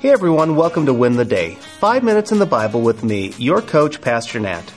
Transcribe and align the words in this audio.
Hey 0.00 0.12
everyone, 0.12 0.54
welcome 0.54 0.86
to 0.86 0.94
Win 0.94 1.16
the 1.16 1.24
Day. 1.24 1.56
Five 1.80 2.04
minutes 2.04 2.30
in 2.30 2.38
the 2.38 2.46
Bible 2.46 2.82
with 2.82 3.02
me, 3.02 3.32
your 3.36 3.60
coach, 3.60 4.00
Pastor 4.00 4.38
Nat. 4.38 4.72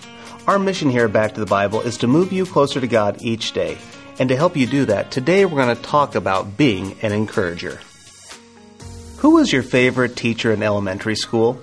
Our 0.47 0.58
mission 0.58 0.90
here 0.90 1.05
at 1.05 1.13
Back 1.13 1.36
to 1.36 1.40
the 1.40 1.46
Bible 1.46 1.79
is 1.82 1.97
to 1.97 2.08
move 2.08 2.34
you 2.34 2.44
closer 2.44 2.82
to 2.82 2.88
God 2.88 3.21
each 3.21 3.52
day. 3.52 3.78
And 4.18 4.29
to 4.29 4.36
help 4.36 4.57
you 4.57 4.65
do 4.65 4.86
that, 4.86 5.12
today 5.12 5.46
we're 5.46 5.63
going 5.63 5.76
to 5.76 5.81
talk 5.84 6.15
about 6.15 6.57
being 6.57 6.97
an 7.04 7.12
encourager. 7.12 7.79
Who 9.18 9.36
was 9.36 9.54
your 9.54 9.62
favorite 9.62 10.16
teacher 10.16 10.52
in 10.54 10.64
elementary 10.64 11.16
school? 11.16 11.62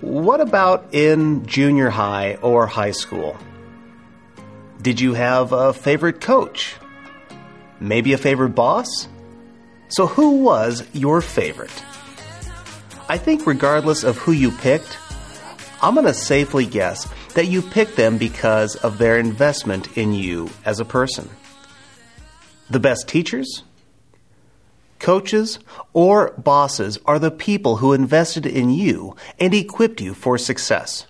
What 0.00 0.40
about 0.40 0.94
in 0.94 1.44
junior 1.44 1.90
high 1.90 2.36
or 2.36 2.66
high 2.66 2.92
school? 2.92 3.36
Did 4.80 5.00
you 5.00 5.12
have 5.12 5.52
a 5.52 5.74
favorite 5.74 6.22
coach? 6.22 6.76
Maybe 7.78 8.14
a 8.14 8.18
favorite 8.18 8.54
boss? 8.54 9.06
So, 9.90 10.06
who 10.06 10.42
was 10.42 10.86
your 10.92 11.20
favorite? 11.20 11.84
I 13.08 13.18
think, 13.18 13.46
regardless 13.46 14.04
of 14.04 14.16
who 14.18 14.30
you 14.30 14.52
picked, 14.52 14.96
I'm 15.82 15.94
going 15.94 16.06
to 16.06 16.14
safely 16.14 16.64
guess 16.64 17.08
that 17.34 17.46
you 17.46 17.60
picked 17.60 17.96
them 17.96 18.16
because 18.16 18.76
of 18.76 18.98
their 18.98 19.18
investment 19.18 19.98
in 19.98 20.12
you 20.12 20.48
as 20.64 20.78
a 20.78 20.84
person. 20.84 21.28
The 22.68 22.78
best 22.78 23.08
teachers, 23.08 23.64
coaches, 25.00 25.58
or 25.92 26.34
bosses 26.38 26.98
are 27.04 27.18
the 27.18 27.32
people 27.32 27.78
who 27.78 27.92
invested 27.92 28.46
in 28.46 28.70
you 28.70 29.16
and 29.40 29.52
equipped 29.52 30.00
you 30.00 30.14
for 30.14 30.38
success. 30.38 31.06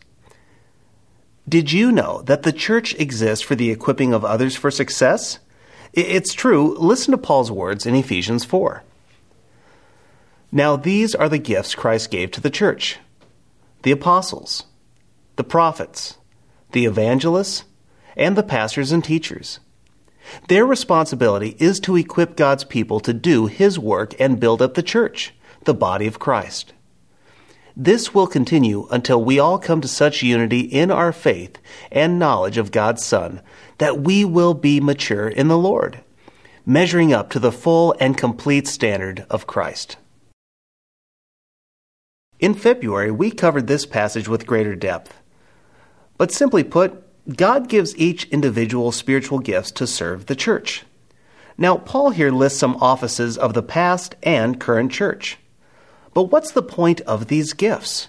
Did 1.46 1.70
you 1.70 1.92
know 1.92 2.22
that 2.22 2.44
the 2.44 2.52
church 2.52 2.94
exists 2.94 3.44
for 3.44 3.56
the 3.56 3.70
equipping 3.70 4.14
of 4.14 4.24
others 4.24 4.56
for 4.56 4.70
success? 4.70 5.38
It's 5.92 6.34
true. 6.34 6.76
Listen 6.78 7.12
to 7.12 7.18
Paul's 7.18 7.50
words 7.50 7.86
in 7.86 7.94
Ephesians 7.94 8.44
4. 8.44 8.84
Now, 10.52 10.76
these 10.76 11.14
are 11.14 11.28
the 11.28 11.38
gifts 11.38 11.74
Christ 11.74 12.10
gave 12.10 12.30
to 12.32 12.40
the 12.40 12.50
church 12.50 12.98
the 13.82 13.92
apostles, 13.92 14.64
the 15.36 15.44
prophets, 15.44 16.18
the 16.72 16.84
evangelists, 16.84 17.64
and 18.16 18.36
the 18.36 18.42
pastors 18.42 18.92
and 18.92 19.02
teachers. 19.02 19.60
Their 20.48 20.66
responsibility 20.66 21.56
is 21.58 21.80
to 21.80 21.96
equip 21.96 22.36
God's 22.36 22.64
people 22.64 23.00
to 23.00 23.12
do 23.12 23.46
His 23.46 23.78
work 23.78 24.14
and 24.20 24.38
build 24.38 24.60
up 24.60 24.74
the 24.74 24.82
church, 24.82 25.34
the 25.64 25.74
body 25.74 26.06
of 26.06 26.18
Christ. 26.18 26.72
This 27.76 28.12
will 28.12 28.26
continue 28.26 28.86
until 28.90 29.22
we 29.22 29.38
all 29.38 29.58
come 29.58 29.80
to 29.80 29.88
such 29.88 30.22
unity 30.22 30.60
in 30.60 30.90
our 30.90 31.12
faith 31.12 31.58
and 31.90 32.18
knowledge 32.18 32.58
of 32.58 32.72
God's 32.72 33.04
Son 33.04 33.40
that 33.78 34.00
we 34.00 34.24
will 34.24 34.54
be 34.54 34.80
mature 34.80 35.28
in 35.28 35.48
the 35.48 35.58
Lord, 35.58 36.00
measuring 36.66 37.12
up 37.12 37.30
to 37.30 37.38
the 37.38 37.52
full 37.52 37.94
and 38.00 38.16
complete 38.16 38.66
standard 38.66 39.24
of 39.30 39.46
Christ. 39.46 39.96
In 42.38 42.54
February, 42.54 43.10
we 43.10 43.30
covered 43.30 43.66
this 43.66 43.84
passage 43.84 44.26
with 44.26 44.46
greater 44.46 44.74
depth. 44.74 45.14
But 46.16 46.32
simply 46.32 46.64
put, 46.64 47.04
God 47.36 47.68
gives 47.68 47.96
each 47.96 48.24
individual 48.26 48.92
spiritual 48.92 49.38
gifts 49.38 49.70
to 49.72 49.86
serve 49.86 50.26
the 50.26 50.34
church. 50.34 50.84
Now, 51.58 51.76
Paul 51.76 52.10
here 52.10 52.30
lists 52.30 52.58
some 52.58 52.76
offices 52.76 53.36
of 53.36 53.52
the 53.52 53.62
past 53.62 54.16
and 54.22 54.58
current 54.58 54.90
church. 54.90 55.36
But 56.14 56.24
what's 56.24 56.52
the 56.52 56.62
point 56.62 57.00
of 57.02 57.28
these 57.28 57.52
gifts? 57.52 58.08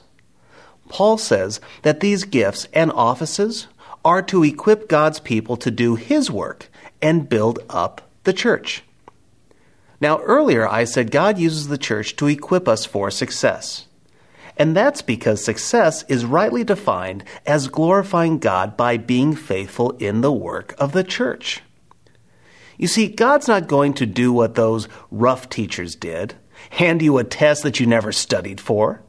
Paul 0.90 1.18
says 1.18 1.62
that 1.84 2.00
these 2.00 2.26
gifts 2.26 2.68
and 2.74 2.92
offices 2.92 3.68
are 4.04 4.22
to 4.24 4.44
equip 4.44 4.90
God's 4.90 5.20
people 5.20 5.56
to 5.58 5.72
do 5.72 5.96
His 5.96 6.30
work 6.30 6.70
and 7.02 7.30
build 7.30 7.60
up 7.70 8.10
the 8.24 8.34
church. 8.34 8.84
Now, 10.00 10.20
earlier 10.22 10.68
I 10.68 10.84
said 10.84 11.12
God 11.12 11.38
uses 11.38 11.68
the 11.68 11.78
church 11.78 12.16
to 12.18 12.28
equip 12.28 12.68
us 12.68 12.86
for 12.86 13.12
success. 13.12 13.86
And 14.58 14.76
that's 14.76 15.02
because 15.02 15.44
success 15.44 16.04
is 16.08 16.26
rightly 16.26 16.64
defined 16.64 17.24
as 17.46 17.68
glorifying 17.68 18.40
God 18.40 18.76
by 18.76 18.98
being 18.98 19.36
faithful 19.36 19.92
in 19.92 20.22
the 20.22 20.32
work 20.32 20.76
of 20.78 20.92
the 20.92 21.04
church. 21.04 21.62
You 22.78 22.88
see, 22.88 23.08
God's 23.08 23.48
not 23.48 23.68
going 23.68 23.94
to 23.96 24.06
do 24.06 24.34
what 24.34 24.56
those 24.56 24.88
rough 25.12 25.50
teachers 25.50 25.96
did 25.96 26.36
hand 26.70 27.02
you 27.02 27.18
a 27.18 27.24
test 27.24 27.64
that 27.64 27.80
you 27.80 27.86
never 27.86 28.12
studied 28.12 28.62
for. 28.62 29.02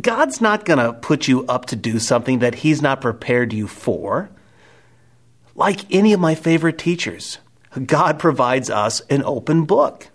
God's 0.00 0.40
not 0.40 0.64
going 0.64 0.78
to 0.78 0.92
put 0.92 1.26
you 1.26 1.44
up 1.46 1.66
to 1.66 1.76
do 1.76 1.98
something 1.98 2.40
that 2.40 2.56
He's 2.56 2.82
not 2.82 3.00
prepared 3.00 3.52
you 3.52 3.66
for. 3.66 4.30
Like 5.54 5.92
any 5.92 6.12
of 6.12 6.20
my 6.20 6.34
favorite 6.34 6.78
teachers, 6.78 7.38
God 7.86 8.18
provides 8.18 8.70
us 8.70 9.00
an 9.10 9.22
open 9.24 9.64
book. 9.64 10.08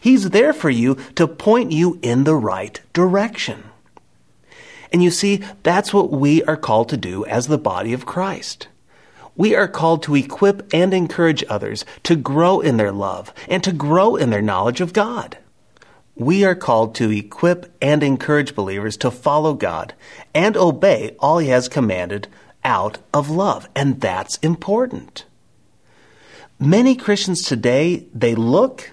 He's 0.00 0.30
there 0.30 0.52
for 0.52 0.70
you 0.70 0.96
to 1.14 1.26
point 1.26 1.72
you 1.72 1.98
in 2.02 2.24
the 2.24 2.34
right 2.34 2.80
direction. 2.92 3.64
And 4.92 5.02
you 5.02 5.10
see, 5.10 5.42
that's 5.62 5.92
what 5.92 6.10
we 6.10 6.42
are 6.44 6.56
called 6.56 6.88
to 6.90 6.96
do 6.96 7.24
as 7.26 7.46
the 7.46 7.58
body 7.58 7.92
of 7.92 8.06
Christ. 8.06 8.68
We 9.36 9.54
are 9.54 9.68
called 9.68 10.02
to 10.04 10.16
equip 10.16 10.72
and 10.74 10.92
encourage 10.92 11.44
others 11.48 11.84
to 12.04 12.16
grow 12.16 12.60
in 12.60 12.76
their 12.76 12.92
love 12.92 13.32
and 13.48 13.62
to 13.62 13.72
grow 13.72 14.16
in 14.16 14.30
their 14.30 14.42
knowledge 14.42 14.80
of 14.80 14.92
God. 14.92 15.38
We 16.18 16.44
are 16.44 16.56
called 16.56 16.96
to 16.96 17.12
equip 17.12 17.72
and 17.80 18.02
encourage 18.02 18.56
believers 18.56 18.96
to 18.98 19.10
follow 19.10 19.54
God 19.54 19.94
and 20.34 20.56
obey 20.56 21.14
all 21.20 21.38
He 21.38 21.48
has 21.48 21.68
commanded 21.68 22.26
out 22.64 22.98
of 23.14 23.30
love, 23.30 23.68
and 23.76 24.00
that's 24.00 24.36
important. 24.38 25.24
Many 26.58 26.96
Christians 26.96 27.42
today, 27.42 28.08
they 28.12 28.34
look, 28.34 28.90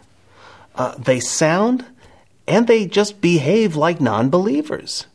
uh, 0.76 0.96
they 1.00 1.20
sound, 1.20 1.86
and 2.48 2.68
they 2.68 2.86
just 2.86 3.22
behave 3.22 3.76
like 3.76 4.00
non 4.00 4.30
believers. 4.30 5.08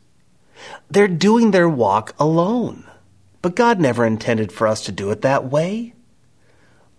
They're 0.89 1.07
doing 1.07 1.51
their 1.51 1.69
walk 1.69 2.13
alone. 2.19 2.83
But 3.41 3.55
God 3.55 3.79
never 3.79 4.05
intended 4.05 4.51
for 4.51 4.67
us 4.67 4.83
to 4.83 4.91
do 4.91 5.11
it 5.11 5.21
that 5.21 5.45
way. 5.45 5.93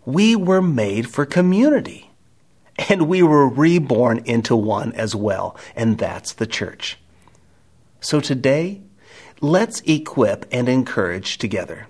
We 0.06 0.34
were 0.34 0.62
made 0.62 1.09
for 1.09 1.27
community. 1.27 2.12
And 2.78 3.09
we 3.09 3.22
were 3.22 3.49
reborn 3.49 4.22
into 4.25 4.56
one 4.56 4.93
as 4.94 5.15
well, 5.15 5.56
and 5.77 5.99
that's 5.99 6.33
the 6.33 6.47
church. 6.47 6.99
So 8.00 8.21
today, 8.21 8.83
let's 9.41 9.81
equip 9.83 10.47
and 10.50 10.69
encourage 10.69 11.38
together. 11.38 11.87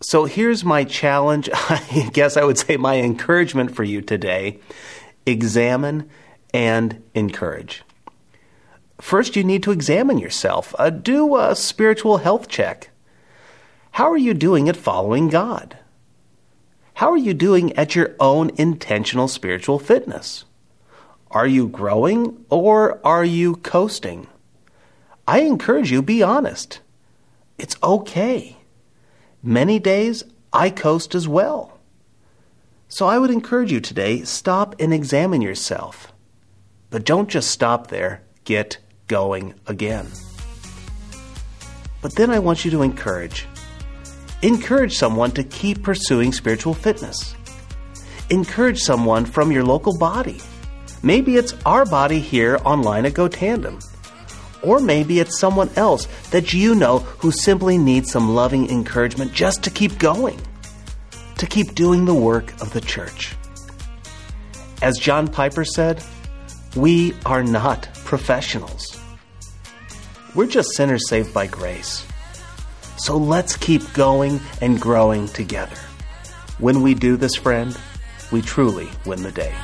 So 0.00 0.24
here's 0.24 0.64
my 0.64 0.84
challenge. 0.84 1.50
I 1.52 2.10
guess 2.12 2.36
I 2.36 2.44
would 2.44 2.58
say 2.58 2.76
my 2.76 2.96
encouragement 2.96 3.74
for 3.74 3.84
you 3.84 4.00
today 4.00 4.60
examine 5.26 6.08
and 6.54 7.02
encourage. 7.14 7.82
First, 9.00 9.36
you 9.36 9.44
need 9.44 9.62
to 9.64 9.70
examine 9.70 10.18
yourself. 10.18 10.74
Uh, 10.78 10.90
do 10.90 11.36
a 11.36 11.54
spiritual 11.54 12.18
health 12.18 12.48
check. 12.48 12.90
How 13.92 14.10
are 14.10 14.16
you 14.16 14.34
doing 14.34 14.68
at 14.68 14.76
following 14.76 15.28
God? 15.28 15.78
How 16.98 17.12
are 17.12 17.16
you 17.16 17.32
doing 17.32 17.72
at 17.74 17.94
your 17.94 18.16
own 18.18 18.50
intentional 18.56 19.28
spiritual 19.28 19.78
fitness? 19.78 20.44
Are 21.30 21.46
you 21.46 21.68
growing 21.68 22.44
or 22.50 22.98
are 23.06 23.24
you 23.24 23.54
coasting? 23.54 24.26
I 25.24 25.42
encourage 25.42 25.92
you 25.92 26.02
be 26.02 26.24
honest. 26.24 26.80
It's 27.56 27.76
okay. 27.84 28.56
Many 29.44 29.78
days 29.78 30.24
I 30.52 30.70
coast 30.70 31.14
as 31.14 31.28
well. 31.28 31.78
So 32.88 33.06
I 33.06 33.20
would 33.20 33.30
encourage 33.30 33.70
you 33.70 33.78
today 33.80 34.24
stop 34.24 34.74
and 34.80 34.92
examine 34.92 35.40
yourself. 35.40 36.12
But 36.90 37.04
don't 37.04 37.28
just 37.28 37.52
stop 37.52 37.86
there. 37.86 38.24
Get 38.42 38.78
going 39.06 39.54
again. 39.68 40.08
But 42.02 42.16
then 42.16 42.30
I 42.30 42.40
want 42.40 42.64
you 42.64 42.72
to 42.72 42.82
encourage. 42.82 43.46
Encourage 44.42 44.96
someone 44.96 45.32
to 45.32 45.42
keep 45.42 45.82
pursuing 45.82 46.32
spiritual 46.32 46.72
fitness. 46.72 47.34
Encourage 48.30 48.78
someone 48.78 49.24
from 49.24 49.50
your 49.50 49.64
local 49.64 49.98
body. 49.98 50.40
Maybe 51.02 51.34
it's 51.34 51.54
our 51.66 51.84
body 51.84 52.20
here 52.20 52.60
online 52.64 53.04
at 53.04 53.14
Go 53.14 53.26
Tandem. 53.26 53.80
Or 54.62 54.78
maybe 54.78 55.18
it's 55.18 55.40
someone 55.40 55.70
else 55.74 56.06
that 56.30 56.52
you 56.52 56.76
know 56.76 57.00
who 57.00 57.32
simply 57.32 57.78
needs 57.78 58.12
some 58.12 58.32
loving 58.32 58.70
encouragement 58.70 59.32
just 59.32 59.64
to 59.64 59.70
keep 59.70 59.98
going, 59.98 60.40
to 61.38 61.46
keep 61.46 61.74
doing 61.74 62.04
the 62.04 62.14
work 62.14 62.52
of 62.62 62.72
the 62.72 62.80
church. 62.80 63.34
As 64.82 64.98
John 64.98 65.26
Piper 65.26 65.64
said, 65.64 66.00
we 66.76 67.12
are 67.26 67.42
not 67.42 67.88
professionals. 68.04 69.00
We're 70.36 70.46
just 70.46 70.76
sinners 70.76 71.08
saved 71.08 71.34
by 71.34 71.48
grace. 71.48 72.06
So 72.98 73.16
let's 73.16 73.56
keep 73.56 73.92
going 73.92 74.40
and 74.60 74.80
growing 74.80 75.28
together. 75.28 75.76
When 76.58 76.82
we 76.82 76.94
do 76.94 77.16
this, 77.16 77.36
friend, 77.36 77.76
we 78.32 78.42
truly 78.42 78.88
win 79.06 79.22
the 79.22 79.32
day. 79.32 79.54